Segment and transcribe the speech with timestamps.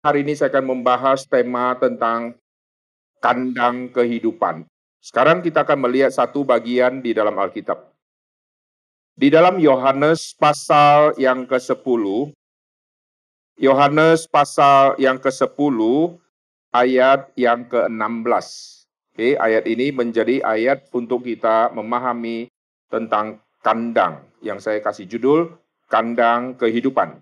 [0.00, 2.36] hari ini saya akan membahas tema tentang
[3.20, 4.64] kandang kehidupan.
[5.00, 7.88] Sekarang kita akan melihat satu bagian di dalam Alkitab.
[9.16, 12.32] Di dalam Yohanes pasal yang ke-10,
[13.60, 15.78] Yohanes pasal yang ke-10
[16.72, 18.48] ayat yang ke-16.
[19.12, 22.48] Oke, ayat ini menjadi ayat untuk kita memahami
[22.88, 25.52] tentang kandang yang saya kasih judul
[25.92, 27.20] kandang kehidupan.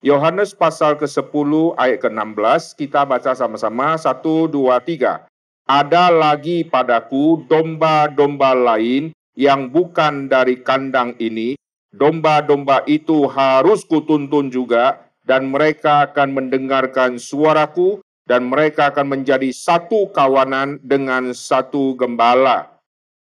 [0.00, 5.28] Yohanes pasal ke-10 ayat ke-16 kita baca sama-sama 1 2 3.
[5.68, 11.52] Ada lagi padaku domba-domba lain yang bukan dari kandang ini,
[11.92, 20.08] domba-domba itu harus kutuntun juga, dan mereka akan mendengarkan suaraku, dan mereka akan menjadi satu
[20.16, 22.72] kawanan dengan satu gembala.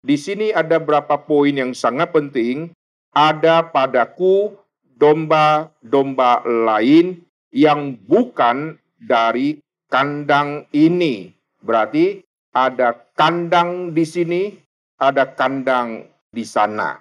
[0.06, 2.70] Di sini ada beberapa poin yang sangat penting.
[3.19, 4.55] Ada padaku
[4.98, 7.22] domba-domba lain
[7.54, 11.32] yang bukan dari kandang ini.
[11.62, 14.42] Berarti ada kandang di sini,
[14.98, 16.98] ada kandang di sana.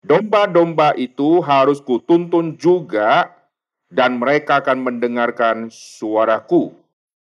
[0.00, 3.28] Domba-domba itu harus kutuntun juga
[3.92, 6.72] dan mereka akan mendengarkan suaraku.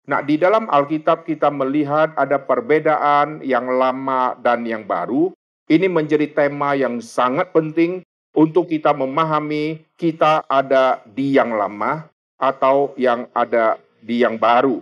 [0.08, 5.36] Nah, di dalam Alkitab kita melihat ada perbedaan yang lama dan yang baru.
[5.70, 8.02] Ini menjadi tema yang sangat penting
[8.40, 12.08] untuk kita memahami kita ada di yang lama
[12.40, 14.80] atau yang ada di yang baru.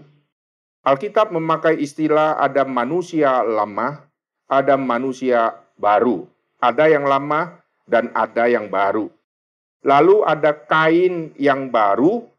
[0.86, 4.06] Alkitab memakai istilah ada manusia lama,
[4.46, 6.30] ada manusia baru.
[6.62, 7.58] Ada yang lama
[7.90, 9.10] dan ada yang baru.
[9.82, 12.30] Lalu ada kain yang baru,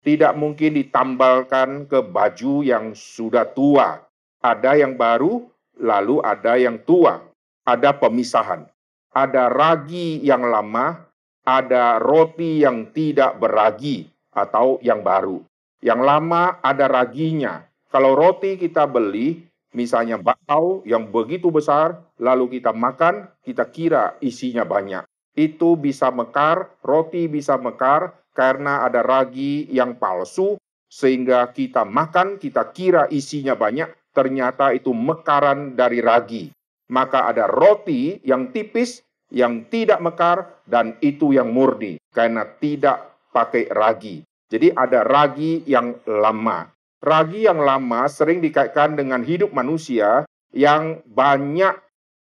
[0.00, 4.00] tidak mungkin ditambalkan ke baju yang sudah tua.
[4.40, 5.46] Ada yang baru,
[5.78, 7.20] lalu ada yang tua.
[7.62, 8.71] Ada pemisahan.
[9.12, 10.96] Ada ragi yang lama,
[11.44, 15.44] ada roti yang tidak beragi atau yang baru.
[15.84, 17.60] Yang lama ada raginya.
[17.92, 19.44] Kalau roti kita beli,
[19.76, 25.04] misalnya bakpao yang begitu besar, lalu kita makan, kita kira isinya banyak.
[25.36, 30.56] Itu bisa mekar, roti bisa mekar karena ada ragi yang palsu,
[30.88, 36.48] sehingga kita makan, kita kira isinya banyak, ternyata itu mekaran dari ragi.
[36.90, 43.70] Maka ada roti yang tipis, yang tidak mekar, dan itu yang murni, karena tidak pakai
[43.72, 44.26] ragi.
[44.52, 46.68] Jadi ada ragi yang lama.
[47.02, 51.74] Ragi yang lama sering dikaitkan dengan hidup manusia yang banyak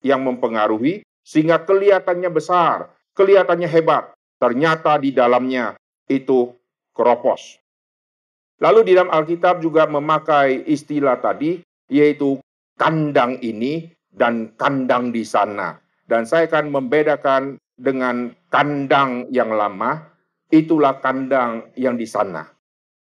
[0.03, 4.11] yang mempengaruhi sehingga kelihatannya besar, kelihatannya hebat.
[4.41, 5.79] Ternyata di dalamnya
[6.11, 6.53] itu
[6.91, 7.61] keropos.
[8.59, 12.43] Lalu di dalam Alkitab juga memakai istilah tadi yaitu
[12.75, 15.77] kandang ini dan kandang di sana.
[16.07, 17.43] Dan saya akan membedakan
[17.75, 20.15] dengan kandang yang lama,
[20.49, 22.47] itulah kandang yang di sana.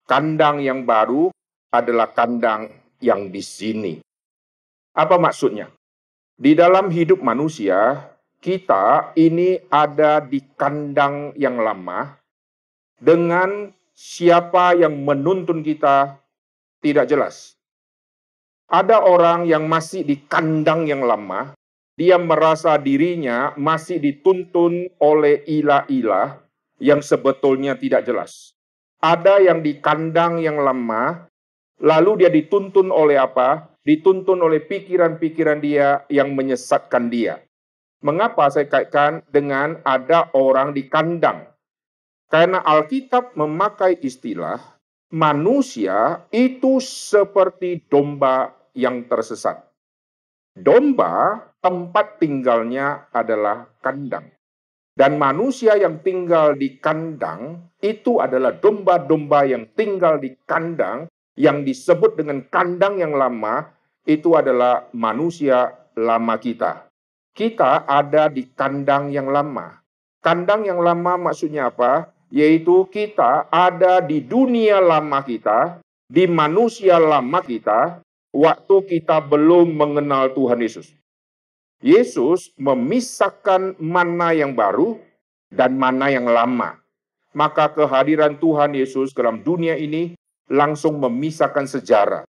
[0.06, 1.34] Kandang yang baru
[1.72, 2.70] adalah kandang
[3.02, 3.94] yang di sini.
[4.94, 5.72] Apa maksudnya?
[6.36, 8.12] Di dalam hidup manusia,
[8.42, 12.18] kita ini ada di kandang yang lama
[12.98, 16.18] dengan siapa yang menuntun kita
[16.82, 17.54] tidak jelas.
[18.72, 21.52] Ada orang yang masih di kandang yang lama,
[21.92, 26.40] dia merasa dirinya masih dituntun oleh ilah-ilah
[26.80, 28.56] yang sebetulnya tidak jelas.
[29.04, 31.28] Ada yang di kandang yang lama,
[31.82, 33.74] Lalu dia dituntun oleh apa?
[33.82, 37.42] Dituntun oleh pikiran-pikiran dia yang menyesatkan dia.
[38.06, 41.50] Mengapa saya kaitkan dengan ada orang di kandang?
[42.30, 44.62] Karena Alkitab memakai istilah
[45.10, 49.60] manusia itu seperti domba yang tersesat.
[50.52, 54.28] Domba tempat tinggalnya adalah kandang.
[54.92, 61.08] Dan manusia yang tinggal di kandang itu adalah domba-domba yang tinggal di kandang
[61.40, 63.72] yang disebut dengan kandang yang lama
[64.04, 66.92] itu adalah manusia lama kita.
[67.32, 69.80] Kita ada di kandang yang lama.
[70.20, 72.12] Kandang yang lama maksudnya apa?
[72.28, 80.32] Yaitu kita ada di dunia lama kita, di manusia lama kita, waktu kita belum mengenal
[80.32, 80.90] Tuhan Yesus.
[81.84, 84.98] Yesus memisahkan mana yang baru
[85.52, 86.80] dan mana yang lama.
[87.36, 90.16] Maka kehadiran Tuhan Yesus dalam dunia ini
[90.48, 92.22] langsung memisahkan sejarah.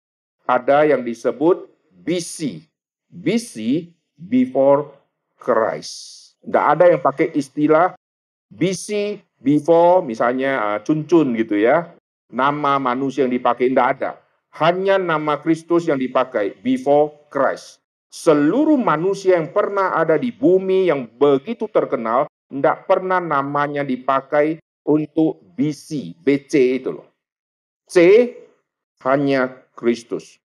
[0.45, 1.69] Ada yang disebut
[2.01, 2.65] BC.
[3.09, 3.87] BC
[4.17, 4.93] before
[5.37, 6.33] Christ.
[6.41, 7.93] Tidak ada yang pakai istilah
[8.49, 11.91] BC before misalnya uh, cuncun gitu ya.
[12.31, 14.11] Nama manusia yang dipakai tidak ada.
[14.59, 17.79] Hanya nama Kristus yang dipakai before Christ.
[18.11, 25.39] Seluruh manusia yang pernah ada di bumi yang begitu terkenal tidak pernah namanya dipakai untuk
[25.55, 27.07] BC, BC itu loh.
[27.87, 27.95] C
[29.07, 30.35] hanya Kristus.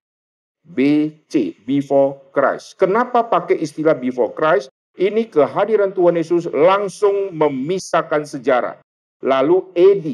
[0.66, 2.74] B, C, before Christ.
[2.74, 4.66] Kenapa pakai istilah before Christ?
[4.98, 8.82] Ini kehadiran Tuhan Yesus langsung memisahkan sejarah.
[9.22, 10.06] Lalu AD.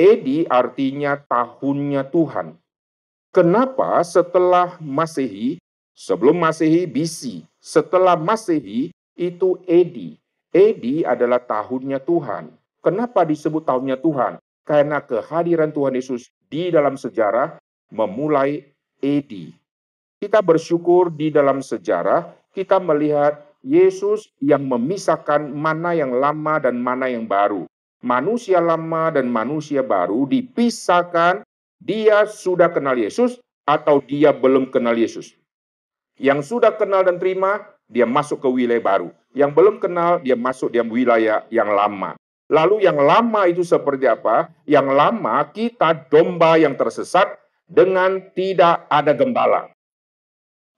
[0.00, 2.56] AD artinya tahunnya Tuhan.
[3.30, 5.62] Kenapa setelah Masehi,
[5.94, 10.18] sebelum Masehi BC, setelah Masehi itu AD.
[10.50, 12.50] AD adalah tahunnya Tuhan.
[12.82, 14.42] Kenapa disebut tahunnya Tuhan?
[14.66, 17.62] Karena kehadiran Tuhan Yesus di dalam sejarah
[17.94, 18.66] memulai
[18.98, 19.54] AD.
[20.18, 27.06] Kita bersyukur di dalam sejarah, kita melihat Yesus yang memisahkan mana yang lama dan mana
[27.06, 27.68] yang baru.
[28.02, 31.44] Manusia lama dan manusia baru dipisahkan,
[31.80, 35.34] dia sudah kenal Yesus atau dia belum kenal Yesus.
[36.20, 39.08] Yang sudah kenal dan terima, dia masuk ke wilayah baru.
[39.32, 42.14] Yang belum kenal, dia masuk di wilayah yang lama.
[42.50, 44.52] Lalu yang lama itu seperti apa?
[44.68, 49.70] Yang lama kita domba yang tersesat dengan tidak ada gembala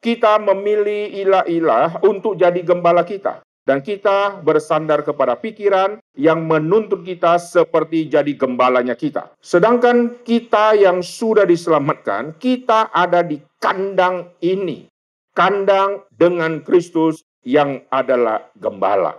[0.03, 3.39] kita memilih ilah-ilah untuk jadi gembala kita.
[3.63, 9.31] Dan kita bersandar kepada pikiran yang menuntut kita seperti jadi gembalanya kita.
[9.39, 14.91] Sedangkan kita yang sudah diselamatkan, kita ada di kandang ini.
[15.33, 19.15] Kandang dengan Kristus yang adalah gembala.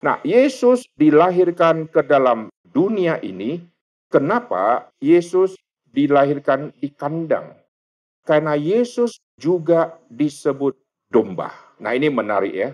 [0.00, 3.60] Nah, Yesus dilahirkan ke dalam dunia ini.
[4.08, 5.60] Kenapa Yesus
[5.92, 7.52] dilahirkan di kandang?
[8.24, 10.76] Karena Yesus juga disebut
[11.08, 11.52] domba.
[11.80, 12.70] Nah ini menarik ya.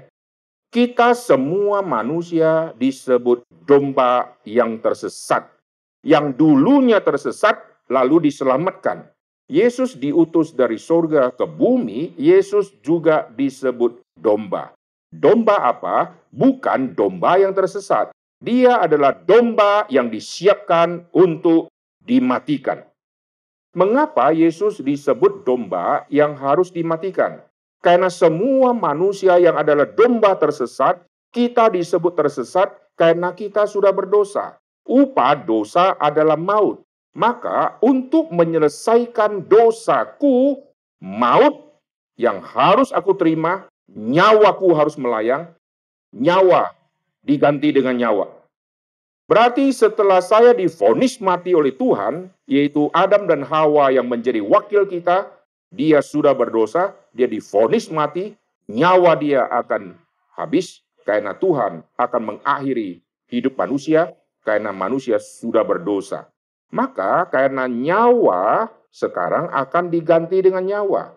[0.74, 5.46] Kita semua manusia disebut domba yang tersesat.
[6.02, 9.06] Yang dulunya tersesat lalu diselamatkan.
[9.46, 14.74] Yesus diutus dari sorga ke bumi, Yesus juga disebut domba.
[15.14, 16.10] Domba apa?
[16.34, 18.10] Bukan domba yang tersesat.
[18.42, 21.70] Dia adalah domba yang disiapkan untuk
[22.02, 22.82] dimatikan.
[23.78, 27.46] Mengapa Yesus disebut domba yang harus dimatikan?
[27.84, 31.04] Karena semua manusia yang adalah domba tersesat,
[31.36, 34.56] kita disebut tersesat karena kita sudah berdosa.
[34.88, 36.80] Upah dosa adalah maut.
[37.12, 40.64] Maka untuk menyelesaikan dosaku,
[41.04, 41.76] maut
[42.16, 45.52] yang harus aku terima, nyawaku harus melayang,
[46.16, 46.72] nyawa
[47.20, 48.26] diganti dengan nyawa.
[49.28, 55.28] Berarti setelah saya difonis mati oleh Tuhan, yaitu Adam dan Hawa yang menjadi wakil kita,
[55.72, 58.34] dia sudah berdosa, dia difonis mati,
[58.66, 59.94] nyawa dia akan
[60.34, 63.00] habis karena Tuhan akan mengakhiri
[63.30, 64.12] hidup manusia
[64.42, 66.28] karena manusia sudah berdosa.
[66.74, 71.14] Maka karena nyawa sekarang akan diganti dengan nyawa.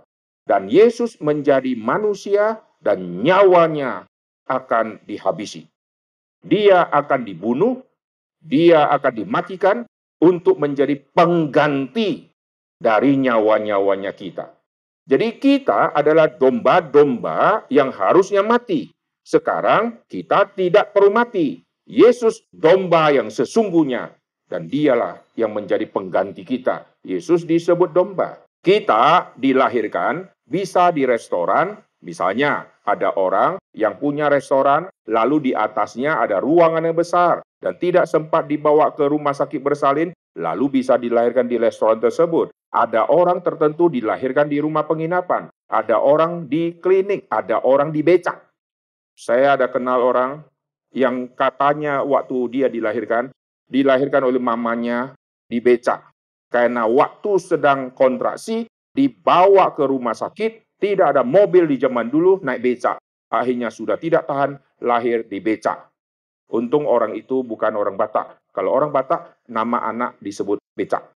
[0.47, 4.07] Dan Yesus menjadi manusia dan nyawanya
[4.47, 5.67] akan dihabisi.
[6.45, 7.83] Dia akan dibunuh
[8.47, 9.77] dia akan dimatikan
[10.21, 12.29] untuk menjadi pengganti
[12.77, 14.56] dari nyawa-nyawanya kita.
[15.07, 18.91] Jadi kita adalah domba-domba yang harusnya mati.
[19.23, 21.63] Sekarang kita tidak perlu mati.
[21.87, 24.11] Yesus domba yang sesungguhnya
[24.51, 26.83] dan dialah yang menjadi pengganti kita.
[27.07, 28.43] Yesus disebut domba.
[28.59, 36.43] Kita dilahirkan bisa di restoran, misalnya ada orang yang punya restoran, lalu di atasnya ada
[36.43, 41.57] ruangan yang besar dan tidak sempat dibawa ke rumah sakit bersalin, lalu bisa dilahirkan di
[41.57, 42.53] restoran tersebut.
[42.69, 48.37] Ada orang tertentu dilahirkan di rumah penginapan, ada orang di klinik, ada orang di becak.
[49.17, 50.45] Saya ada kenal orang
[50.93, 53.33] yang katanya waktu dia dilahirkan,
[53.65, 55.17] dilahirkan oleh mamanya
[55.49, 56.11] di becak.
[56.47, 62.61] Karena waktu sedang kontraksi, dibawa ke rumah sakit, tidak ada mobil di zaman dulu, naik
[62.61, 63.01] becak.
[63.27, 65.89] Akhirnya sudah tidak tahan, lahir di becak.
[66.47, 68.36] Untung orang itu bukan orang Batak.
[68.51, 71.13] Kalau orang Batak, nama anak disebut becak.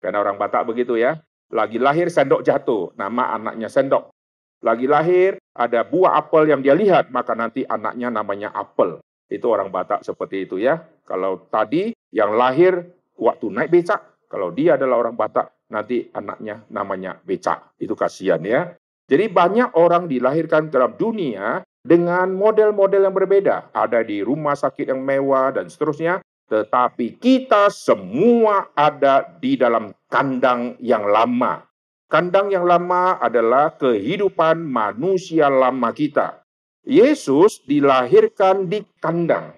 [0.00, 1.20] Karena orang Batak begitu ya.
[1.50, 4.14] Lagi lahir sendok jatuh, nama anaknya sendok.
[4.62, 9.02] Lagi lahir ada buah apel yang dia lihat, maka nanti anaknya namanya apel.
[9.26, 10.82] Itu orang Batak seperti itu ya.
[11.06, 12.82] Kalau tadi yang lahir
[13.18, 17.74] waktu naik becak, kalau dia adalah orang Batak, nanti anaknya namanya becak.
[17.78, 18.74] Itu kasihan ya.
[19.10, 23.74] Jadi banyak orang dilahirkan dalam dunia dengan model-model yang berbeda.
[23.74, 26.22] Ada di rumah sakit yang mewah dan seterusnya.
[26.50, 31.62] Tetapi kita semua ada di dalam kandang yang lama.
[32.10, 36.42] Kandang yang lama adalah kehidupan manusia lama kita.
[36.82, 39.54] Yesus dilahirkan di kandang.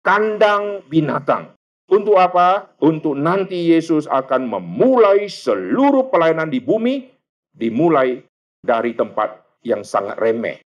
[0.00, 1.52] Kandang binatang.
[1.92, 2.72] Untuk apa?
[2.80, 7.12] Untuk nanti Yesus akan memulai seluruh pelayanan di bumi,
[7.52, 8.24] dimulai
[8.64, 10.64] dari tempat yang sangat remeh.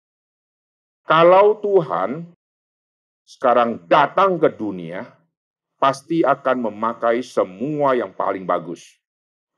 [1.04, 2.32] Kalau Tuhan
[3.28, 5.04] sekarang datang ke dunia,
[5.84, 8.96] pasti akan memakai semua yang paling bagus.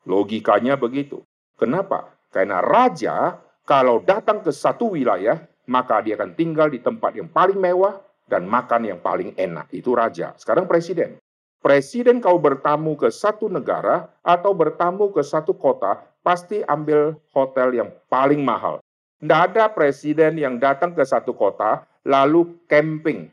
[0.02, 1.23] Logikanya begitu.
[1.54, 2.18] Kenapa?
[2.35, 5.38] Karena raja kalau datang ke satu wilayah,
[5.71, 9.71] maka dia akan tinggal di tempat yang paling mewah dan makan yang paling enak.
[9.71, 10.35] Itu raja.
[10.35, 11.23] Sekarang presiden.
[11.62, 17.90] Presiden kau bertamu ke satu negara atau bertamu ke satu kota, pasti ambil hotel yang
[18.11, 18.83] paling mahal.
[19.23, 23.30] Tidak ada presiden yang datang ke satu kota, lalu camping.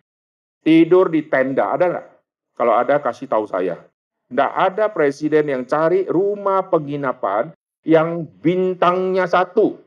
[0.62, 2.13] Tidur di tenda, ada nggak?
[2.54, 3.82] Kalau ada, kasih tahu saya.
[4.30, 7.54] Tidak ada presiden yang cari rumah penginapan
[7.86, 9.78] yang bintangnya satu.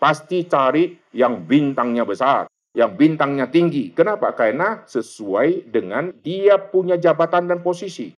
[0.00, 3.94] Pasti cari yang bintangnya besar, yang bintangnya tinggi.
[3.94, 4.34] Kenapa?
[4.34, 8.10] Karena sesuai dengan dia punya jabatan dan posisi.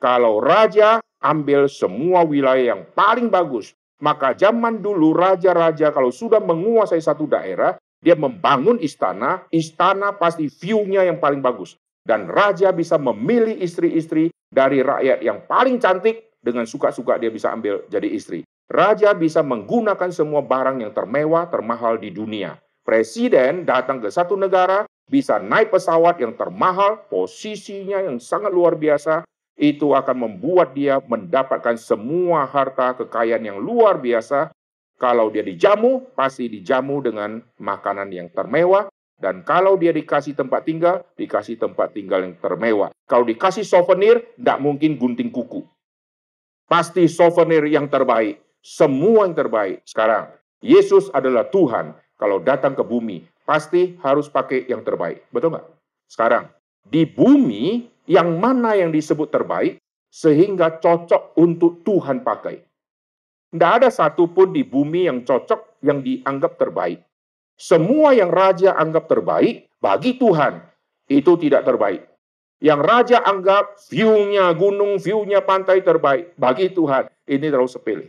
[0.00, 7.00] Kalau raja ambil semua wilayah yang paling bagus, maka zaman dulu raja-raja kalau sudah menguasai
[7.00, 11.76] satu daerah, dia membangun istana, istana pasti view-nya yang paling bagus.
[12.06, 17.82] Dan raja bisa memilih istri-istri dari rakyat yang paling cantik, dengan suka-suka dia bisa ambil
[17.90, 18.46] jadi istri.
[18.70, 22.54] Raja bisa menggunakan semua barang yang termewah, termahal di dunia.
[22.86, 29.26] Presiden datang ke satu negara, bisa naik pesawat yang termahal, posisinya yang sangat luar biasa,
[29.58, 34.54] itu akan membuat dia mendapatkan semua harta kekayaan yang luar biasa.
[34.96, 38.86] Kalau dia dijamu, pasti dijamu dengan makanan yang termewah.
[39.16, 42.92] Dan kalau dia dikasih tempat tinggal, dikasih tempat tinggal yang termewah.
[43.08, 45.64] Kalau dikasih souvenir, tidak mungkin gunting kuku.
[46.68, 49.86] Pasti souvenir yang terbaik semua yang terbaik.
[49.86, 51.94] Sekarang, Yesus adalah Tuhan.
[52.18, 55.22] Kalau datang ke bumi, pasti harus pakai yang terbaik.
[55.30, 55.66] Betul nggak?
[56.10, 56.50] Sekarang,
[56.82, 59.78] di bumi, yang mana yang disebut terbaik,
[60.10, 62.58] sehingga cocok untuk Tuhan pakai.
[63.54, 67.06] Tidak ada satupun di bumi yang cocok yang dianggap terbaik.
[67.56, 70.60] Semua yang raja anggap terbaik, bagi Tuhan,
[71.08, 72.04] itu tidak terbaik.
[72.60, 76.36] Yang raja anggap view-nya gunung, view-nya pantai terbaik.
[76.36, 78.06] Bagi Tuhan, ini terlalu sepele.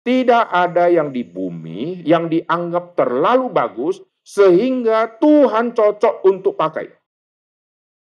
[0.00, 6.88] Tidak ada yang di bumi yang dianggap terlalu bagus sehingga Tuhan cocok untuk pakai.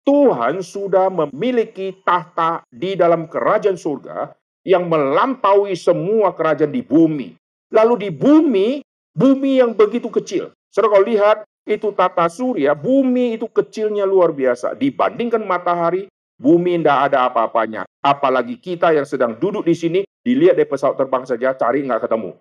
[0.08, 4.32] Tuhan sudah memiliki tahta di dalam kerajaan surga
[4.64, 7.36] yang melampaui semua kerajaan di bumi.
[7.76, 8.70] Lalu di bumi,
[9.12, 10.56] bumi yang begitu kecil.
[10.72, 11.38] Saudara kalau lihat,
[11.68, 14.74] itu tata surya, bumi itu kecilnya luar biasa.
[14.74, 16.08] Dibandingkan matahari,
[16.40, 17.84] bumi tidak ada apa-apanya.
[18.02, 22.34] Apalagi kita yang sedang duduk di sini, dilihat dari pesawat terbang saja, cari nggak ketemu.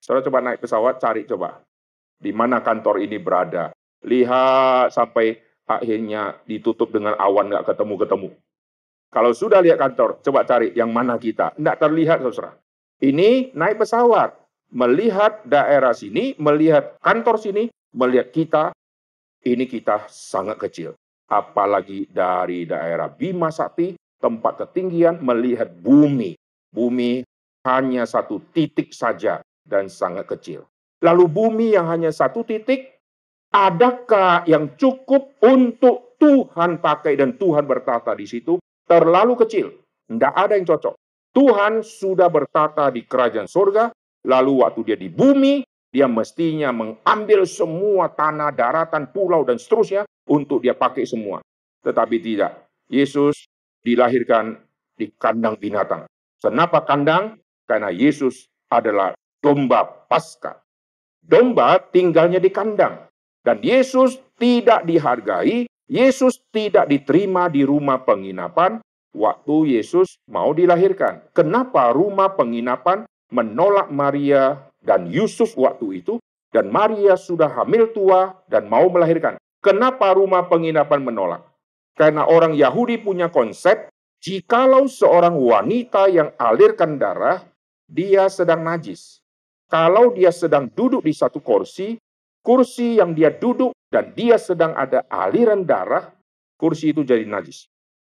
[0.00, 1.60] Saudara coba naik pesawat, cari coba.
[2.18, 3.70] Di mana kantor ini berada.
[4.02, 8.32] Lihat sampai akhirnya ditutup dengan awan nggak ketemu-ketemu.
[9.12, 11.52] Kalau sudah lihat kantor, coba cari yang mana kita.
[11.54, 12.56] Tidak terlihat, saudara.
[12.98, 14.47] Ini naik pesawat.
[14.68, 18.64] Melihat daerah sini, melihat kantor sini, melihat kita,
[19.40, 20.92] ini kita sangat kecil.
[21.28, 26.36] Apalagi dari daerah Bima Sakti, tempat ketinggian melihat bumi.
[26.68, 27.24] Bumi
[27.64, 30.68] hanya satu titik saja dan sangat kecil.
[31.00, 32.98] Lalu bumi yang hanya satu titik,
[33.54, 38.58] adakah yang cukup untuk Tuhan pakai dan Tuhan bertata di situ?
[38.84, 39.72] Terlalu kecil.
[40.08, 40.96] Tidak ada yang cocok.
[41.32, 43.92] Tuhan sudah bertata di kerajaan surga,
[44.28, 50.60] lalu waktu dia di bumi, dia mestinya mengambil semua tanah, daratan, pulau, dan seterusnya untuk
[50.60, 51.40] dia pakai semua.
[51.80, 52.68] Tetapi tidak.
[52.92, 53.48] Yesus
[53.80, 54.60] dilahirkan
[55.00, 56.04] di kandang binatang.
[56.36, 57.40] Kenapa kandang?
[57.64, 60.60] Karena Yesus adalah domba Paskah.
[61.24, 63.08] Domba tinggalnya di kandang.
[63.40, 68.80] Dan Yesus tidak dihargai, Yesus tidak diterima di rumah penginapan
[69.16, 71.32] waktu Yesus mau dilahirkan.
[71.32, 76.16] Kenapa rumah penginapan menolak Maria dan Yusuf waktu itu?
[76.48, 79.36] Dan Maria sudah hamil tua dan mau melahirkan.
[79.60, 81.44] Kenapa rumah penginapan menolak?
[81.92, 83.90] Karena orang Yahudi punya konsep,
[84.22, 87.44] jikalau seorang wanita yang alirkan darah,
[87.84, 89.20] dia sedang najis.
[89.68, 92.00] Kalau dia sedang duduk di satu kursi,
[92.40, 96.08] kursi yang dia duduk dan dia sedang ada aliran darah,
[96.56, 97.68] kursi itu jadi najis.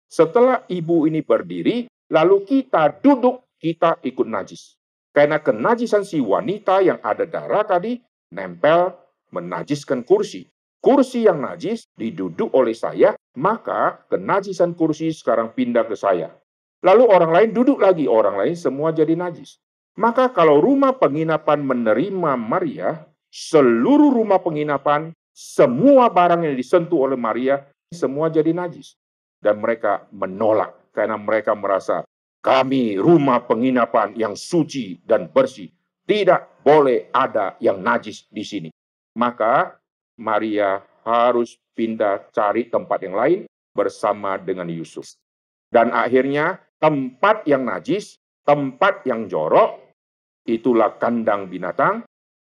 [0.09, 4.77] Setelah ibu ini berdiri, lalu kita duduk, kita ikut najis.
[5.13, 8.01] Karena kenajisan si wanita yang ada darah tadi
[8.33, 8.97] nempel
[9.33, 10.53] menajiskan kursi
[10.83, 16.35] kursi yang najis diduduk oleh saya, maka kenajisan kursi sekarang pindah ke saya.
[16.83, 19.63] Lalu orang lain duduk lagi, orang lain semua jadi najis.
[19.95, 27.63] Maka kalau rumah penginapan menerima Maria, seluruh rumah penginapan, semua barang yang disentuh oleh Maria,
[27.95, 28.99] semua jadi najis.
[29.39, 32.03] Dan mereka menolak karena mereka merasa
[32.43, 35.71] kami rumah penginapan yang suci dan bersih.
[36.03, 38.71] Tidak boleh ada yang najis di sini.
[39.15, 39.79] Maka
[40.19, 43.41] Maria harus pindah cari tempat yang lain
[43.73, 45.15] bersama dengan Yusuf.
[45.71, 49.79] Dan akhirnya tempat yang najis tempat yang jorok,
[50.47, 52.03] itulah kandang binatang,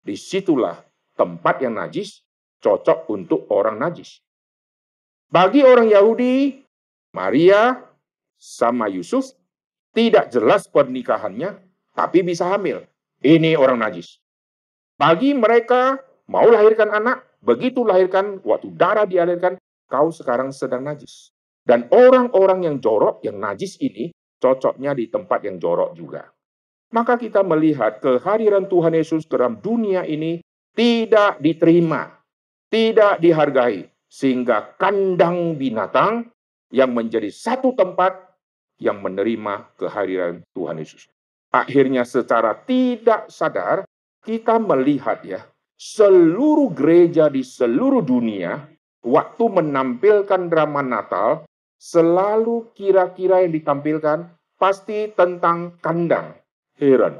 [0.01, 0.81] di situlah
[1.13, 2.25] tempat yang najis,
[2.61, 4.21] cocok untuk orang najis.
[5.29, 6.61] Bagi orang Yahudi,
[7.13, 7.81] Maria
[8.37, 9.33] sama Yusuf
[9.95, 11.55] tidak jelas pernikahannya,
[11.95, 12.83] tapi bisa hamil.
[13.23, 14.19] Ini orang najis.
[14.99, 19.55] Bagi mereka mau lahirkan anak, begitu lahirkan, waktu darah dialirkan,
[19.87, 21.31] kau sekarang sedang najis.
[21.65, 26.29] Dan orang-orang yang jorok, yang najis ini, cocoknya di tempat yang jorok juga.
[26.93, 30.43] Maka kita melihat kehadiran Tuhan Yesus dalam dunia ini
[30.77, 32.13] tidak diterima,
[32.69, 36.29] tidak dihargai, sehingga kandang binatang
[36.69, 38.24] yang menjadi satu tempat
[38.81, 41.07] yang menerima kehadiran Tuhan Yesus.
[41.51, 43.87] Akhirnya secara tidak sadar
[44.25, 45.41] kita melihat ya
[45.79, 48.67] seluruh gereja di seluruh dunia
[49.05, 51.47] waktu menampilkan drama Natal
[51.79, 56.35] selalu kira-kira yang ditampilkan pasti tentang kandang.
[56.75, 57.15] Heran.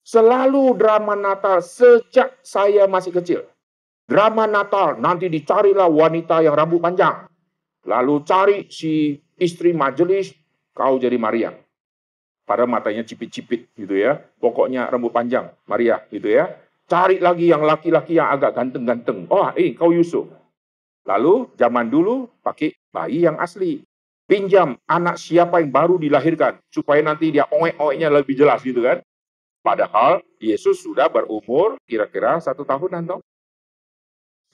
[0.00, 3.44] Selalu drama Natal sejak saya masih kecil.
[4.08, 7.28] Drama Natal nanti dicarilah wanita yang rambut panjang.
[7.84, 10.32] Lalu cari si istri majelis,
[10.74, 11.54] kau jadi Maria.
[12.44, 14.18] Pada matanya cipit-cipit gitu ya.
[14.42, 16.50] Pokoknya rambut panjang, Maria gitu ya.
[16.90, 19.30] Cari lagi yang laki-laki yang agak ganteng-ganteng.
[19.30, 20.26] Oh, eh kau Yusuf.
[21.06, 23.86] Lalu zaman dulu pakai bayi yang asli.
[24.26, 29.02] Pinjam anak siapa yang baru dilahirkan supaya nanti dia oek-oeknya lebih jelas gitu kan.
[29.60, 33.20] Padahal Yesus sudah berumur kira-kira satu tahunan toh.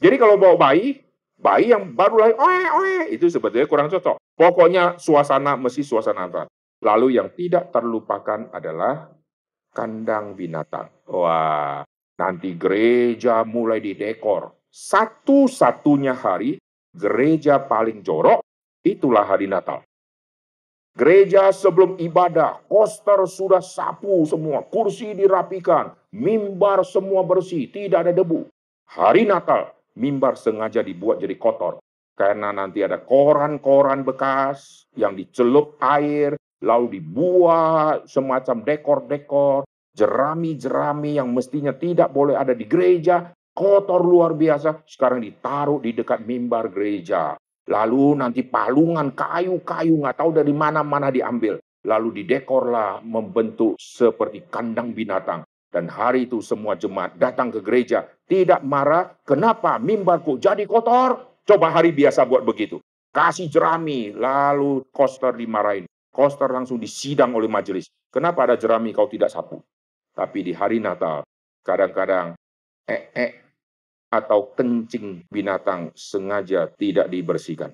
[0.00, 1.00] Jadi kalau bawa bayi,
[1.40, 4.20] bayi yang baru lahir, oe, oe, itu sebetulnya kurang cocok.
[4.36, 6.46] Pokoknya suasana mesti suasana Natal.
[6.84, 9.08] Lalu yang tidak terlupakan adalah
[9.72, 10.92] kandang binatang.
[11.08, 11.80] Wah,
[12.20, 16.60] nanti gereja mulai didekor satu-satunya hari
[16.92, 18.44] gereja paling jorok
[18.84, 19.80] itulah hari Natal.
[20.96, 28.48] Gereja sebelum ibadah, koster sudah sapu semua, kursi dirapikan, mimbar semua bersih, tidak ada debu.
[28.88, 31.80] Hari Natal, mimbar sengaja dibuat jadi kotor.
[32.16, 36.32] Karena nanti ada koran-koran bekas yang dicelup air,
[36.64, 44.88] lalu dibuat semacam dekor-dekor, jerami-jerami yang mestinya tidak boleh ada di gereja, kotor luar biasa,
[44.88, 47.36] sekarang ditaruh di dekat mimbar gereja.
[47.68, 51.60] Lalu nanti palungan kayu-kayu nggak tahu dari mana-mana diambil.
[51.84, 55.44] Lalu didekorlah membentuk seperti kandang binatang.
[55.68, 58.08] Dan hari itu semua jemaat datang ke gereja.
[58.24, 61.35] Tidak marah, kenapa mimbarku jadi kotor?
[61.46, 62.82] Coba hari biasa buat begitu.
[63.14, 65.86] Kasih jerami, lalu koster dimarahin.
[66.10, 67.86] Koster langsung disidang oleh majelis.
[68.10, 69.62] Kenapa ada jerami kau tidak sapu?
[70.10, 71.22] Tapi di hari Natal,
[71.62, 72.34] kadang-kadang
[72.88, 73.32] eh, eh,
[74.10, 77.70] atau kencing binatang sengaja tidak dibersihkan.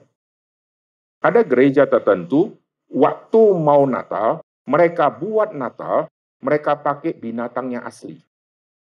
[1.23, 2.59] Ada gereja tertentu,
[2.91, 6.11] waktu mau Natal, mereka buat Natal,
[6.43, 8.19] mereka pakai binatang yang asli.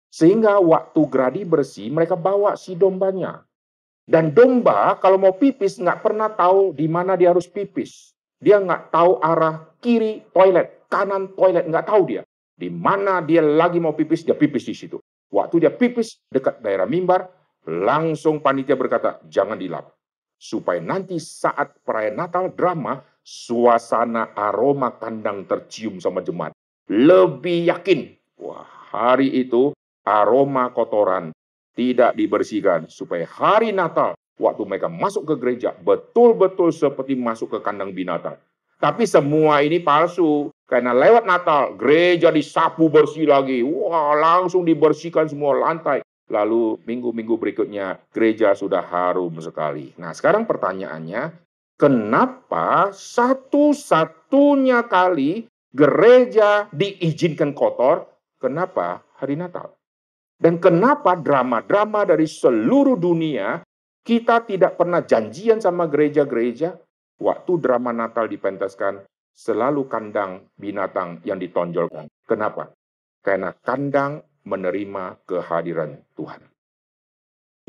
[0.09, 3.45] Sehingga waktu gradi bersih, mereka bawa si dombanya.
[4.05, 8.11] Dan domba kalau mau pipis nggak pernah tahu di mana dia harus pipis.
[8.41, 12.21] Dia nggak tahu arah kiri toilet, kanan toilet, nggak tahu dia.
[12.57, 14.97] Di mana dia lagi mau pipis, dia pipis di situ.
[15.31, 17.29] Waktu dia pipis dekat daerah mimbar,
[17.69, 19.93] Langsung panitia berkata, jangan dilap.
[20.41, 26.57] Supaya nanti saat perayaan Natal drama, suasana aroma kandang tercium sama jemaat.
[26.89, 31.29] Lebih yakin, wah hari itu aroma kotoran
[31.75, 32.87] tidak dibersihkan.
[32.91, 38.35] Supaya hari Natal, waktu mereka masuk ke gereja, betul-betul seperti masuk ke kandang binatang.
[38.81, 40.49] Tapi semua ini palsu.
[40.65, 43.61] Karena lewat Natal, gereja disapu bersih lagi.
[43.61, 46.01] Wah, langsung dibersihkan semua lantai.
[46.31, 49.91] Lalu minggu-minggu berikutnya gereja sudah harum sekali.
[49.99, 51.35] Nah sekarang pertanyaannya,
[51.75, 58.07] kenapa satu-satunya kali gereja diizinkan kotor,
[58.39, 59.75] kenapa hari Natal?
[60.41, 63.61] Dan kenapa drama-drama dari seluruh dunia
[64.01, 66.73] kita tidak pernah janjian sama gereja-gereja
[67.21, 69.05] waktu drama Natal dipentaskan
[69.37, 72.09] selalu kandang binatang yang ditonjolkan.
[72.25, 72.73] Kenapa?
[73.21, 76.41] Karena kandang menerima kehadiran Tuhan.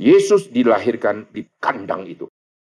[0.00, 2.24] Yesus dilahirkan di kandang itu.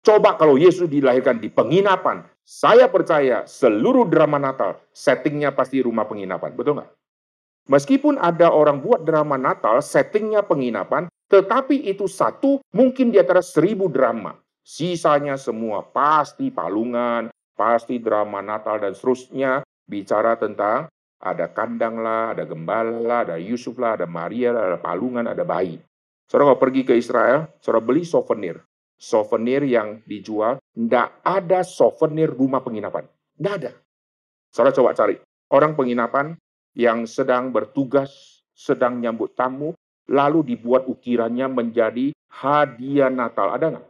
[0.05, 6.53] Coba kalau Yesus dilahirkan di penginapan, saya percaya seluruh drama Natal settingnya pasti rumah penginapan,
[6.55, 6.91] betul nggak?
[7.67, 13.91] Meskipun ada orang buat drama Natal settingnya penginapan, tetapi itu satu mungkin di antara seribu
[13.91, 14.39] drama.
[14.63, 20.87] Sisanya semua pasti palungan, pasti drama Natal dan seterusnya bicara tentang
[21.19, 25.43] ada kandang lah, ada gembala lah, ada Yusuf lah, ada Maria lah, ada palungan, ada
[25.43, 25.83] bayi.
[26.27, 28.63] Saudara kalau pergi ke Israel, saudara beli souvenir.
[28.97, 33.07] Souvenir yang dijual, tidak ada souvenir rumah penginapan.
[33.39, 33.71] Tidak ada.
[34.55, 35.17] Saudara coba cari.
[35.47, 36.35] orang penginapan
[36.77, 39.73] yang sedang bertugas, sedang nyambut tamu,
[40.13, 43.57] lalu dibuat ukirannya menjadi hadiah Natal.
[43.57, 43.87] Ada nggak?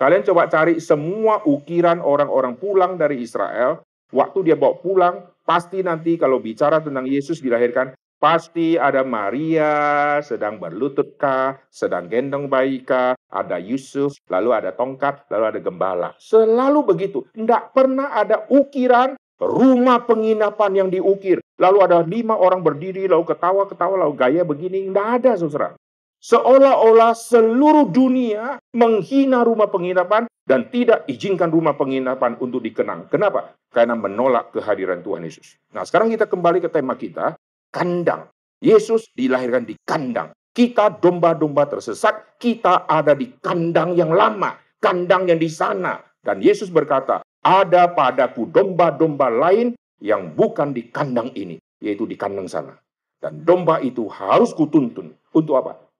[0.00, 3.84] Kalian coba cari semua ukiran orang-orang pulang dari Israel.
[4.10, 5.14] Waktu dia bawa pulang,
[5.46, 12.48] pasti nanti kalau bicara tentang Yesus dilahirkan, pasti ada Maria sedang berlutut kah, sedang gendong
[12.48, 16.08] bayi kah, ada Yusuf, lalu ada tongkat, lalu ada gembala.
[16.16, 17.28] Selalu begitu.
[17.36, 21.40] Tidak pernah ada ukiran rumah penginapan yang diukir.
[21.56, 24.88] Lalu ada lima orang berdiri, lalu ketawa-ketawa, lalu gaya begini.
[24.88, 25.76] Tidak ada, saudara.
[26.20, 33.08] Seolah-olah seluruh dunia menghina rumah penginapan dan tidak izinkan rumah penginapan untuk dikenang.
[33.08, 33.56] Kenapa?
[33.72, 35.56] Karena menolak kehadiran Tuhan Yesus.
[35.72, 37.40] Nah, sekarang kita kembali ke tema kita,
[37.72, 38.28] kandang.
[38.60, 40.36] Yesus dilahirkan di kandang.
[40.52, 45.96] Kita domba-domba tersesat, kita ada di kandang yang lama, kandang yang di sana.
[46.20, 52.48] Dan Yesus berkata, ada padaku domba-domba lain yang bukan di kandang ini, yaitu di kandang
[52.48, 52.76] sana.
[53.20, 55.12] Dan domba itu harus kutuntun.
[55.30, 55.90] Untuk apa?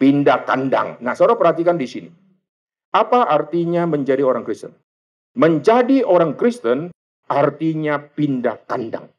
[0.00, 0.96] pindah kandang.
[1.04, 2.08] Nah, saudara perhatikan di sini.
[2.96, 4.72] Apa artinya menjadi orang Kristen?
[5.36, 6.88] Menjadi orang Kristen
[7.28, 9.12] artinya pindah kandang.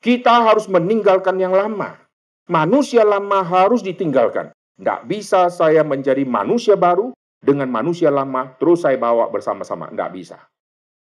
[0.00, 1.98] Kita harus meninggalkan yang lama.
[2.46, 4.54] Manusia lama harus ditinggalkan.
[4.78, 7.10] Tidak bisa saya menjadi manusia baru
[7.46, 9.86] dengan manusia lama, terus saya bawa bersama-sama.
[9.94, 10.38] Tidak bisa.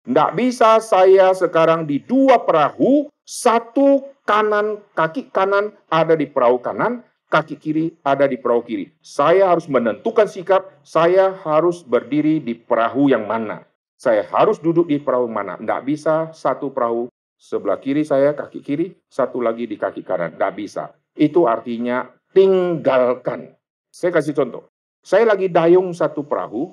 [0.04, 7.06] Tidak bisa saya sekarang di dua perahu, satu kanan, kaki kanan ada di perahu kanan,
[7.32, 8.92] kaki kiri ada di perahu kiri.
[9.00, 13.64] Saya harus menentukan sikap, saya harus berdiri di perahu yang mana.
[13.96, 15.56] Saya harus duduk di perahu mana.
[15.56, 17.08] Tidak bisa satu perahu
[17.40, 20.36] sebelah kiri saya, kaki kiri, satu lagi di kaki kanan.
[20.36, 20.92] Tidak bisa.
[21.16, 23.56] Itu artinya tinggalkan.
[23.88, 24.73] Saya kasih contoh.
[25.04, 26.72] Saya lagi dayung satu perahu,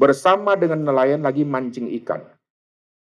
[0.00, 2.24] bersama dengan nelayan lagi mancing ikan.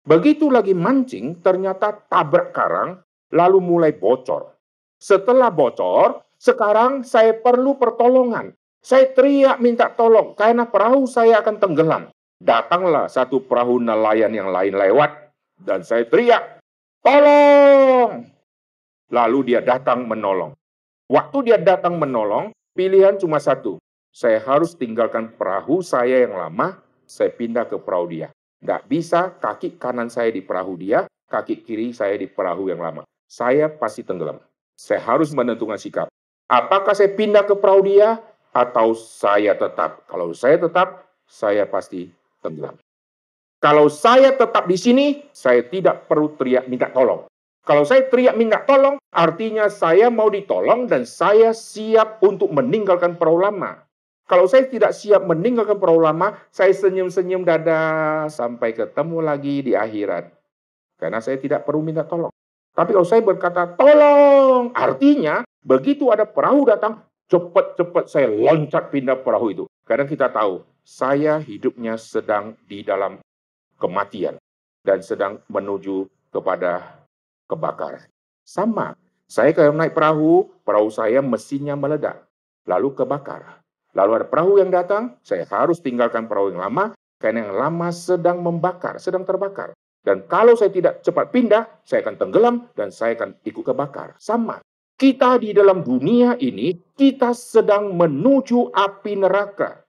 [0.04, 3.00] Begitu lagi mancing, ternyata tabrak karang,
[3.32, 4.56] lalu mulai bocor.
[5.00, 8.52] Setelah bocor, sekarang saya perlu pertolongan.
[8.80, 12.04] Saya teriak minta tolong karena perahu saya akan tenggelam.
[12.40, 16.64] Datanglah satu perahu nelayan yang lain lewat dan saya teriak,
[17.04, 18.24] "Tolong!"
[19.12, 20.56] Lalu dia datang menolong.
[21.12, 23.79] Waktu dia datang menolong, pilihan cuma satu.
[24.10, 28.28] Saya harus tinggalkan perahu saya yang lama, saya pindah ke perahu dia.
[28.60, 33.06] Tidak bisa kaki kanan saya di perahu dia, kaki kiri saya di perahu yang lama.
[33.30, 34.42] Saya pasti tenggelam.
[34.74, 36.08] Saya harus menentukan sikap.
[36.50, 38.18] Apakah saya pindah ke perahu dia
[38.52, 40.10] atau saya tetap?
[40.10, 42.10] Kalau saya tetap, saya pasti
[42.42, 42.76] tenggelam.
[43.62, 47.28] Kalau saya tetap di sini, saya tidak perlu teriak minta tolong.
[47.68, 53.46] Kalau saya teriak minta tolong, artinya saya mau ditolong dan saya siap untuk meninggalkan perahu
[53.46, 53.84] lama.
[54.30, 60.30] Kalau saya tidak siap meninggalkan perahu lama, saya senyum-senyum dada sampai ketemu lagi di akhirat.
[61.02, 62.30] Karena saya tidak perlu minta tolong.
[62.78, 69.52] Tapi kalau saya berkata tolong, artinya Begitu ada perahu datang, cepat-cepat saya loncat pindah perahu
[69.52, 69.64] itu.
[69.84, 73.20] Karena kita tahu, saya hidupnya sedang di dalam
[73.76, 74.40] kematian
[74.88, 77.04] dan sedang menuju kepada
[77.52, 78.08] kebakaran.
[78.48, 78.96] Sama,
[79.28, 82.24] saya kalau naik perahu, perahu saya mesinnya meledak,
[82.64, 83.59] lalu kebakar.
[83.98, 88.40] Lalu ada perahu yang datang, saya harus tinggalkan perahu yang lama, karena yang lama sedang
[88.40, 89.74] membakar, sedang terbakar.
[90.00, 94.16] Dan kalau saya tidak cepat pindah, saya akan tenggelam dan saya akan ikut kebakar.
[94.16, 94.64] Sama.
[95.00, 99.84] Kita di dalam dunia ini, kita sedang menuju api neraka.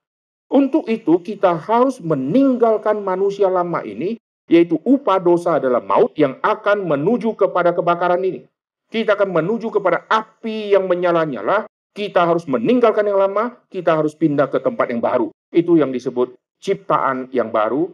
[0.51, 4.19] Untuk itu, kita harus meninggalkan manusia lama ini,
[4.51, 8.43] yaitu upah dosa adalah maut yang akan menuju kepada kebakaran ini.
[8.91, 11.70] Kita akan menuju kepada api yang menyala-nyala.
[11.91, 15.27] Kita harus meninggalkan yang lama, kita harus pindah ke tempat yang baru.
[15.51, 16.31] Itu yang disebut
[16.63, 17.91] ciptaan yang baru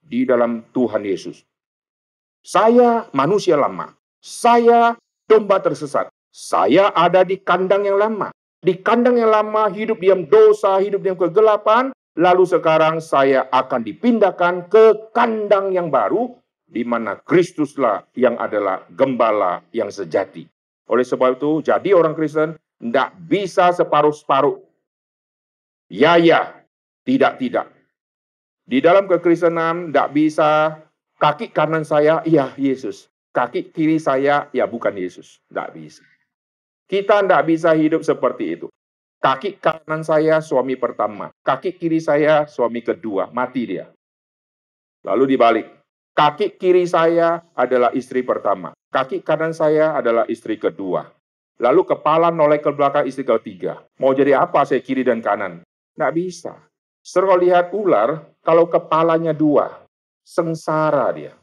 [0.00, 1.44] di dalam Tuhan Yesus.
[2.40, 3.92] Saya manusia lama.
[4.20, 4.96] Saya
[5.28, 6.08] domba tersesat.
[6.32, 8.32] Saya ada di kandang yang lama.
[8.64, 11.92] Di kandang yang lama hidup diam dosa, hidup diam kegelapan.
[12.16, 16.32] Lalu sekarang saya akan dipindahkan ke kandang yang baru,
[16.64, 20.48] di mana Kristuslah yang adalah gembala yang sejati.
[20.88, 24.60] Oleh sebab itu, jadi orang Kristen tidak bisa separuh-separuh.
[25.88, 26.52] Ya, ya.
[27.08, 27.72] Tidak, tidak.
[28.68, 30.50] Di dalam kekristenan tidak bisa
[31.16, 33.08] kaki kanan saya, iya Yesus.
[33.32, 35.40] Kaki kiri saya, ya bukan Yesus.
[35.48, 36.04] Tidak bisa.
[36.84, 38.68] Kita tidak bisa hidup seperti itu.
[39.24, 43.88] Kaki kanan saya suami pertama, kaki kiri saya suami kedua, mati dia.
[45.00, 45.66] Lalu dibalik,
[46.12, 51.08] kaki kiri saya adalah istri pertama, kaki kanan saya adalah istri kedua.
[51.62, 53.86] Lalu kepala noleh ke belakang istri ketiga.
[54.02, 55.62] Mau jadi apa saya kiri dan kanan?
[55.94, 56.54] Nggak bisa.
[57.04, 59.84] Seru lihat ular, kalau kepalanya dua,
[60.24, 61.36] sengsara dia.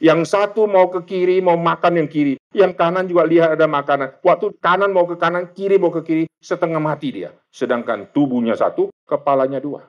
[0.00, 2.40] Yang satu mau ke kiri, mau makan yang kiri.
[2.56, 4.16] Yang kanan juga lihat ada makanan.
[4.24, 7.36] Waktu kanan mau ke kanan, kiri mau ke kiri, setengah mati dia.
[7.52, 9.84] Sedangkan tubuhnya satu, kepalanya dua.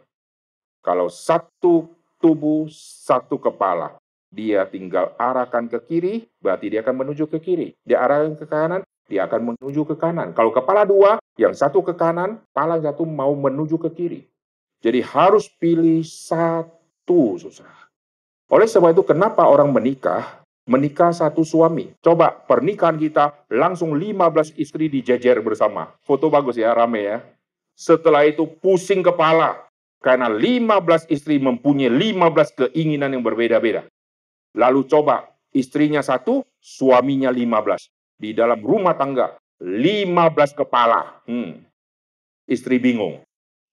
[0.84, 1.88] Kalau satu
[2.20, 3.96] tubuh, satu kepala.
[4.28, 7.72] Dia tinggal arahkan ke kiri, berarti dia akan menuju ke kiri.
[7.88, 8.82] Dia arahkan ke kanan,
[9.12, 10.32] dia akan menuju ke kanan.
[10.32, 14.22] Kalau kepala dua, yang satu ke kanan, kepala satu mau menuju ke kiri.
[14.80, 17.92] Jadi harus pilih satu, susah.
[18.48, 20.42] Oleh sebab itu, kenapa orang menikah?
[20.66, 21.92] Menikah satu suami.
[22.00, 25.92] Coba pernikahan kita langsung 15 istri dijejer bersama.
[26.08, 27.18] Foto bagus ya, rame ya.
[27.76, 29.68] Setelah itu pusing kepala.
[30.02, 33.86] Karena 15 istri mempunyai 15 keinginan yang berbeda-beda.
[34.58, 37.86] Lalu coba istrinya satu, suaminya 15.
[38.22, 41.26] Di dalam rumah tangga, 15 kepala.
[41.26, 41.58] Hmm.
[42.46, 43.26] Istri bingung.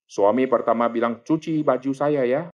[0.09, 2.49] Suami pertama bilang, cuci baju saya ya.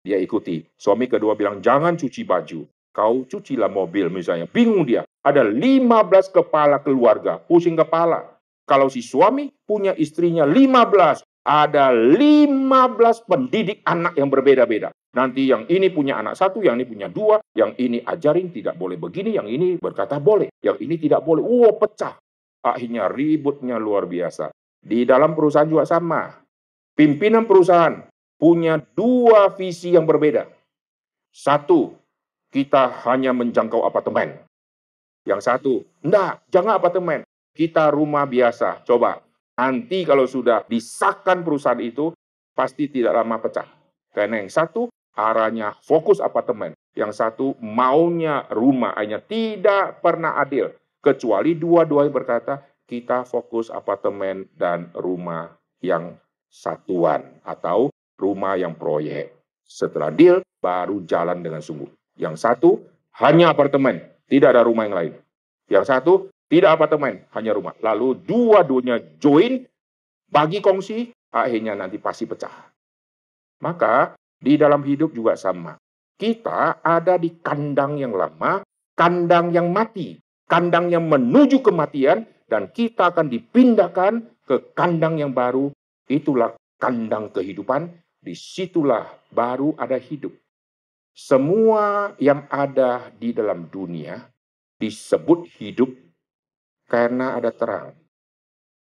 [0.00, 0.64] Dia ikuti.
[0.80, 2.64] Suami kedua bilang, jangan cuci baju.
[2.96, 4.48] Kau cucilah mobil misalnya.
[4.48, 5.04] Bingung dia.
[5.20, 7.36] Ada 15 kepala keluarga.
[7.36, 8.24] Pusing kepala.
[8.64, 11.20] Kalau si suami punya istrinya 15.
[11.44, 14.96] Ada 15 pendidik anak yang berbeda-beda.
[15.14, 18.98] Nanti yang ini punya anak satu, yang ini punya dua, yang ini ajarin tidak boleh
[18.98, 21.38] begini, yang ini berkata boleh, yang ini tidak boleh.
[21.38, 22.18] Wow, pecah.
[22.66, 24.50] Akhirnya ributnya luar biasa.
[24.82, 26.34] Di dalam perusahaan juga sama.
[26.98, 27.94] Pimpinan perusahaan
[28.34, 30.50] punya dua visi yang berbeda.
[31.30, 31.94] Satu,
[32.50, 34.34] kita hanya menjangkau apartemen.
[35.22, 35.72] Yang satu,
[36.02, 37.22] enggak, jangan apartemen.
[37.54, 38.82] Kita rumah biasa.
[38.82, 39.22] Coba,
[39.54, 42.10] nanti kalau sudah disahkan perusahaan itu,
[42.50, 43.66] pasti tidak lama pecah.
[44.14, 46.74] Karena yang satu, arahnya fokus apartemen.
[46.94, 48.94] Yang satu, maunya rumah.
[48.94, 50.70] Hanya tidak pernah adil.
[51.02, 52.54] Kecuali dua-duanya berkata,
[52.86, 55.50] kita fokus apartemen dan rumah
[55.82, 56.14] yang
[56.46, 57.42] satuan.
[57.42, 59.34] Atau rumah yang proyek.
[59.64, 61.88] Setelah deal, baru jalan dengan sungguh.
[62.14, 62.70] Yang satu,
[63.18, 65.14] hanya apartemen, tidak ada rumah yang lain.
[65.66, 66.12] Yang satu,
[66.46, 67.74] tidak apartemen, hanya rumah.
[67.82, 69.66] Lalu dua-duanya join,
[70.30, 72.52] bagi kongsi, akhirnya nanti pasti pecah.
[73.64, 75.80] Maka di dalam hidup juga sama.
[76.20, 78.60] Kita ada di kandang yang lama,
[78.92, 84.12] kandang yang mati, kandang yang menuju kematian, dan kita akan dipindahkan
[84.44, 85.72] ke kandang yang baru.
[86.04, 87.88] Itulah kandang kehidupan
[88.20, 90.36] di situlah baru ada hidup.
[91.16, 94.20] Semua yang ada di dalam dunia
[94.76, 95.88] disebut hidup
[96.90, 97.96] karena ada terang.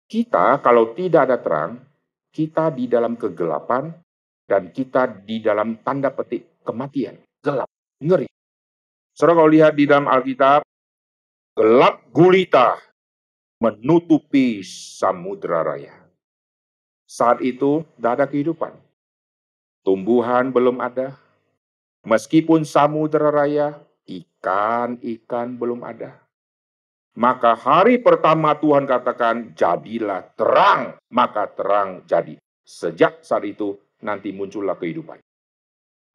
[0.07, 1.71] Kita kalau tidak ada terang,
[2.33, 3.91] kita di dalam kegelapan
[4.47, 7.19] dan kita di dalam tanda petik kematian.
[7.43, 7.67] Gelap,
[7.99, 8.31] ngeri.
[9.11, 10.63] Saudara kalau lihat di dalam Alkitab,
[11.53, 12.79] gelap gulita
[13.59, 15.93] menutupi samudera raya.
[17.07, 18.73] Saat itu tidak ada kehidupan.
[19.83, 21.15] Tumbuhan belum ada.
[22.07, 26.23] Meskipun samudera raya, ikan-ikan belum ada.
[27.17, 31.01] Maka hari pertama Tuhan katakan, jadilah terang.
[31.09, 32.37] Maka terang jadi.
[32.67, 35.17] Sejak saat itu nanti muncullah kehidupan.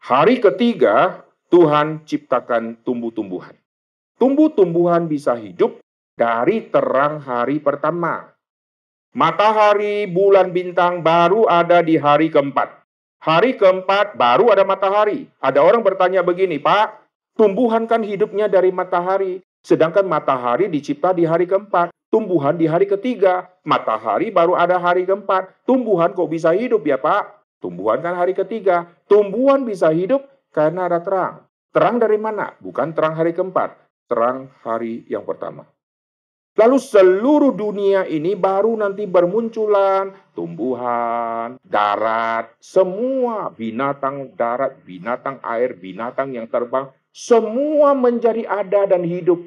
[0.02, 3.54] Hari ketiga, Tuhan ciptakan tumbuh-tumbuhan.
[4.18, 5.78] Tumbuh-tumbuhan bisa hidup
[6.18, 8.30] dari terang hari pertama.
[9.12, 12.80] Matahari, bulan, bintang baru ada di hari keempat.
[13.22, 15.28] Hari keempat baru ada matahari.
[15.38, 16.98] Ada orang bertanya begini, Pak,
[17.36, 19.44] tumbuhan kan hidupnya dari matahari.
[19.62, 21.94] Sedangkan matahari dicipta di hari keempat.
[22.10, 23.46] Tumbuhan di hari ketiga.
[23.62, 25.54] Matahari baru ada hari keempat.
[25.62, 27.41] Tumbuhan kok bisa hidup ya Pak?
[27.62, 28.90] Tumbuhan kan hari ketiga.
[29.06, 31.46] Tumbuhan bisa hidup karena ada terang.
[31.70, 32.58] Terang dari mana?
[32.58, 33.78] Bukan terang hari keempat.
[34.10, 35.64] Terang hari yang pertama.
[36.52, 46.36] Lalu seluruh dunia ini baru nanti bermunculan tumbuhan, darat, semua binatang darat, binatang air, binatang
[46.36, 49.40] yang terbang, semua menjadi ada dan hidup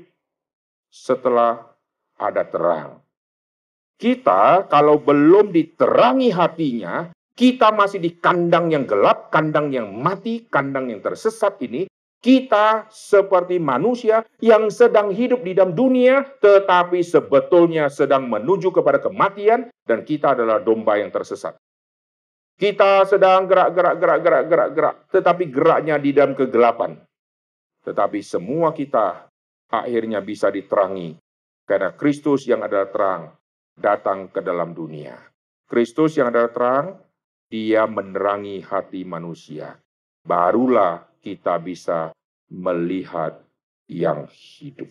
[0.89, 1.69] setelah
[2.17, 2.97] ada terang.
[4.01, 10.87] Kita kalau belum diterangi hatinya, kita masih di kandang yang gelap, kandang yang mati, kandang
[10.87, 11.83] yang tersesat ini,
[12.23, 19.69] kita seperti manusia yang sedang hidup di dalam dunia, tetapi sebetulnya sedang menuju kepada kematian,
[19.85, 21.53] dan kita adalah domba yang tersesat.
[22.55, 26.97] Kita sedang gerak-gerak, gerak-gerak, gerak-gerak, tetapi geraknya di dalam kegelapan.
[27.83, 29.29] Tetapi semua kita
[29.69, 31.19] akhirnya bisa diterangi,
[31.67, 33.23] karena Kristus yang adalah terang
[33.75, 35.19] datang ke dalam dunia.
[35.69, 37.04] Kristus yang adalah terang,
[37.49, 39.77] dia menerangi hati manusia.
[40.25, 42.09] Barulah kita bisa
[42.49, 43.41] melihat
[43.85, 44.89] yang hidup.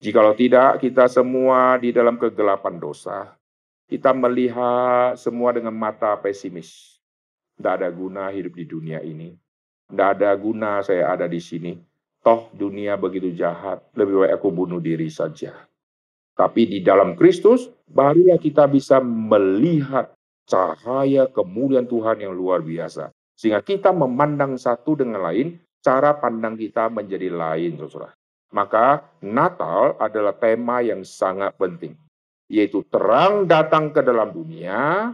[0.00, 3.32] Jikalau tidak, kita semua di dalam kegelapan dosa,
[3.88, 7.00] kita melihat semua dengan mata pesimis.
[7.56, 9.32] Tidak ada guna hidup di dunia ini.
[9.88, 11.74] Tidak ada guna saya ada di sini.
[12.26, 15.54] toh dunia begitu jahat, lebih baik aku bunuh diri saja.
[16.34, 20.15] Tapi di dalam Kristus, barulah kita bisa melihat
[20.46, 23.10] cahaya kemuliaan Tuhan yang luar biasa.
[23.36, 28.16] Sehingga kita memandang satu dengan lain, cara pandang kita menjadi lain, saudara.
[28.54, 31.92] Maka Natal adalah tema yang sangat penting.
[32.46, 35.12] Yaitu terang datang ke dalam dunia,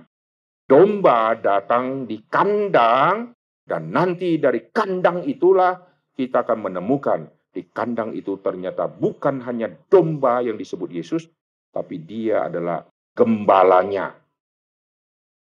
[0.68, 3.32] domba datang di kandang,
[3.64, 5.80] dan nanti dari kandang itulah
[6.12, 11.28] kita akan menemukan di kandang itu ternyata bukan hanya domba yang disebut Yesus,
[11.68, 14.21] tapi dia adalah gembalanya.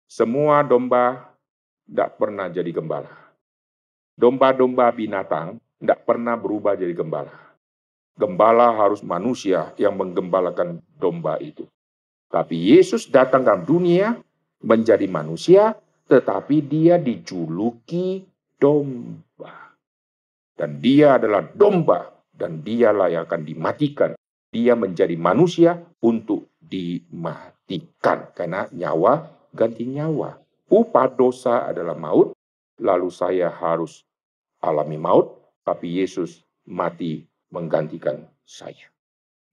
[0.09, 1.33] Semua domba
[1.89, 3.13] tidak pernah jadi gembala.
[4.15, 7.35] Domba-domba binatang tidak pernah berubah jadi gembala.
[8.15, 11.67] Gembala harus manusia yang menggembalakan domba itu.
[12.31, 14.15] Tapi Yesus datang ke dunia
[14.63, 15.75] menjadi manusia,
[16.07, 18.23] tetapi dia dijuluki
[18.57, 19.75] domba.
[20.55, 24.11] Dan dia adalah domba dan dialah yang akan dimatikan.
[24.55, 30.37] Dia menjadi manusia untuk dimatikan karena nyawa ganti nyawa.
[30.69, 32.35] Upah dosa adalah maut,
[32.83, 34.03] lalu saya harus
[34.61, 38.91] alami maut, tapi Yesus mati menggantikan saya.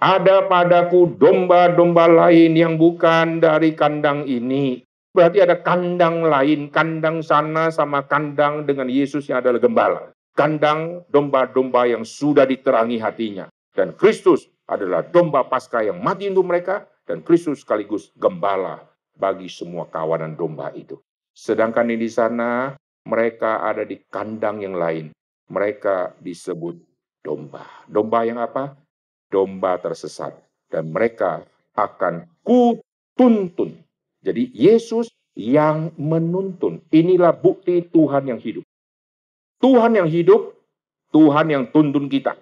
[0.02, 4.82] Ada padaku domba-domba lain yang bukan dari kandang ini.
[5.14, 10.02] Berarti ada kandang lain, kandang sana sama kandang dengan Yesus yang adalah gembala
[10.36, 13.46] kandang domba-domba yang sudah diterangi hatinya.
[13.72, 18.84] Dan Kristus adalah domba pasca yang mati untuk mereka, dan Kristus sekaligus gembala
[19.22, 20.98] bagi semua kawanan domba itu.
[21.38, 22.74] Sedangkan di sana,
[23.06, 25.14] mereka ada di kandang yang lain.
[25.54, 26.82] Mereka disebut
[27.22, 27.62] domba.
[27.86, 28.74] Domba yang apa?
[29.30, 30.34] Domba tersesat.
[30.66, 31.46] Dan mereka
[31.78, 33.78] akan kutuntun.
[34.26, 36.82] Jadi Yesus yang menuntun.
[36.90, 38.66] Inilah bukti Tuhan yang hidup.
[39.62, 40.58] Tuhan yang hidup,
[41.14, 42.34] Tuhan yang tuntun kita.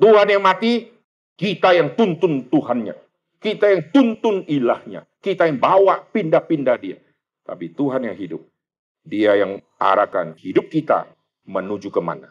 [0.00, 0.92] Tuhan yang mati,
[1.40, 3.09] kita yang tuntun Tuhannya.
[3.40, 5.08] Kita yang tuntun ilahnya.
[5.16, 7.00] Kita yang bawa pindah-pindah dia.
[7.40, 8.44] Tapi Tuhan yang hidup.
[9.00, 11.08] Dia yang arahkan hidup kita
[11.48, 12.28] menuju ke mana.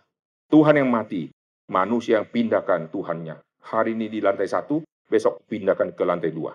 [0.54, 1.34] Tuhan yang mati,
[1.66, 3.42] manusia yang pindahkan Tuhannya.
[3.74, 6.54] Hari ini di lantai satu, besok pindahkan ke lantai dua.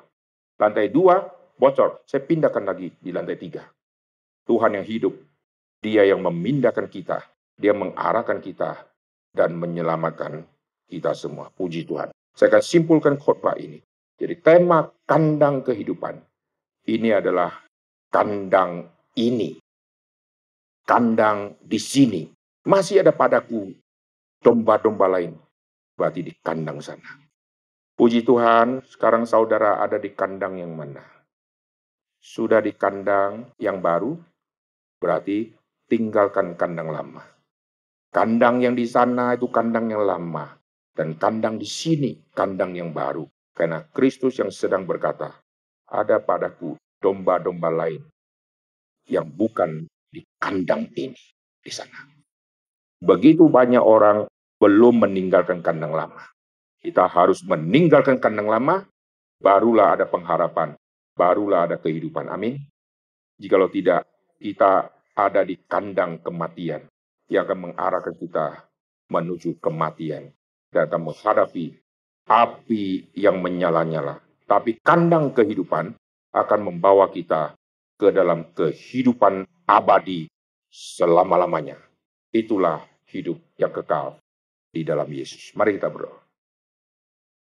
[0.55, 1.19] Lantai dua,
[1.59, 3.67] bocor, saya pindahkan lagi di lantai tiga.
[4.47, 5.15] Tuhan yang hidup,
[5.83, 7.27] dia yang memindahkan kita,
[7.59, 8.87] dia mengarahkan kita
[9.35, 10.47] dan menyelamatkan
[10.87, 11.51] kita semua.
[11.51, 12.15] Puji Tuhan.
[12.35, 13.83] Saya akan simpulkan khotbah ini.
[14.15, 16.23] Jadi tema kandang kehidupan
[16.87, 17.51] ini adalah
[18.13, 18.87] kandang
[19.19, 19.59] ini.
[20.85, 22.23] Kandang di sini.
[22.65, 23.75] Masih ada padaku
[24.45, 25.35] domba-domba lain.
[25.97, 27.25] Berarti di kandang sana.
[27.95, 31.03] Puji Tuhan, sekarang saudara ada di kandang yang mana?
[32.19, 34.19] Sudah di kandang yang baru?
[34.99, 35.55] Berarti
[35.89, 37.23] tinggalkan kandang lama.
[38.11, 40.59] Kandang yang di sana itu kandang yang lama.
[40.95, 43.27] Dan kandang di sini kandang yang baru.
[43.55, 45.31] Karena Kristus yang sedang berkata,
[45.87, 48.03] ada padaku domba-domba lain
[49.07, 51.15] yang bukan di kandang ini
[51.63, 52.11] di sana.
[52.99, 54.27] Begitu banyak orang
[54.59, 56.25] belum meninggalkan kandang lama.
[56.83, 58.85] Kita harus meninggalkan kandang lama,
[59.39, 60.75] barulah ada pengharapan,
[61.15, 62.27] barulah ada kehidupan.
[62.33, 62.59] Amin.
[63.39, 64.09] Jikalau tidak,
[64.43, 66.91] kita ada di kandang kematian
[67.31, 68.67] yang akan mengarahkan kita
[69.09, 70.33] menuju kematian
[70.75, 71.84] dan akan menghadapi
[72.29, 74.21] api yang menyala-nyala.
[74.45, 75.97] Tapi kandang kehidupan
[76.35, 77.57] akan membawa kita
[77.97, 80.29] ke dalam kehidupan abadi
[80.69, 81.81] selama-lamanya.
[82.35, 84.19] Itulah hidup yang kekal
[84.75, 85.55] di dalam Yesus.
[85.55, 86.21] Mari kita berdoa.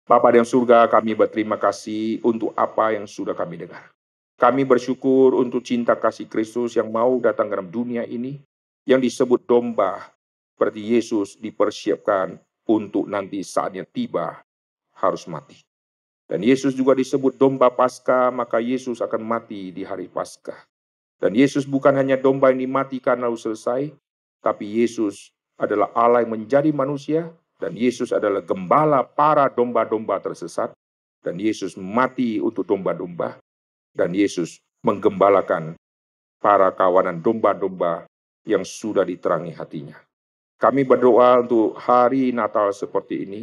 [0.04, 3.88] Bapak yang surga, kami berterima kasih untuk apa yang sudah kami dengar.
[4.36, 8.44] Kami bersyukur untuk cinta kasih Kristus yang mau datang ke dalam dunia ini,
[8.84, 10.12] yang disebut domba,
[10.54, 12.36] seperti Yesus dipersiapkan
[12.68, 14.44] untuk nanti saatnya tiba
[15.04, 15.60] harus mati.
[16.24, 20.56] Dan Yesus juga disebut domba pasca, maka Yesus akan mati di hari pasca.
[21.20, 23.92] Dan Yesus bukan hanya domba yang dimatikan lalu selesai,
[24.40, 27.30] tapi Yesus adalah Allah yang menjadi manusia,
[27.60, 30.72] dan Yesus adalah gembala para domba-domba tersesat,
[31.24, 33.40] dan Yesus mati untuk domba-domba,
[33.96, 35.80] dan Yesus menggembalakan
[36.44, 38.04] para kawanan domba-domba
[38.44, 39.96] yang sudah diterangi hatinya.
[40.60, 43.42] Kami berdoa untuk hari Natal seperti ini.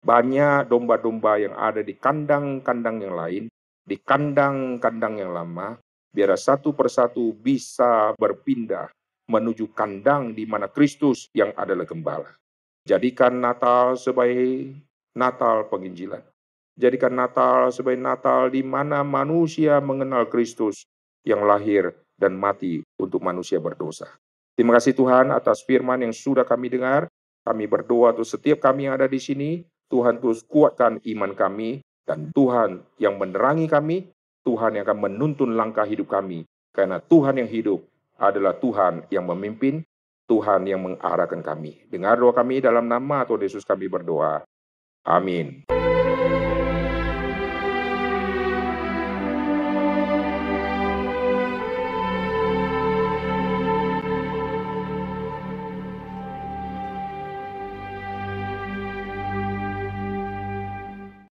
[0.00, 3.44] Banyak domba-domba yang ada di kandang-kandang yang lain,
[3.84, 5.76] di kandang-kandang yang lama,
[6.10, 8.88] biar satu persatu bisa berpindah
[9.30, 12.30] menuju kandang di mana Kristus yang adalah gembala.
[12.88, 14.74] Jadikan Natal sebagai
[15.14, 16.24] Natal penginjilan.
[16.80, 20.88] Jadikan Natal sebagai Natal di mana manusia mengenal Kristus
[21.22, 24.08] yang lahir dan mati untuk manusia berdosa.
[24.56, 27.06] Terima kasih Tuhan atas firman yang sudah kami dengar.
[27.40, 32.30] Kami berdoa untuk setiap kami yang ada di sini, Tuhan terus kuatkan iman kami, dan
[32.30, 34.10] Tuhan yang menerangi kami,
[34.46, 36.46] Tuhan yang akan menuntun langkah hidup kami.
[36.70, 37.82] Karena Tuhan yang hidup
[38.18, 39.82] adalah Tuhan yang memimpin,
[40.30, 41.90] Tuhan yang mengarahkan kami.
[41.90, 44.46] Dengar doa kami dalam nama Tuhan Yesus kami berdoa.
[45.02, 45.79] Amin.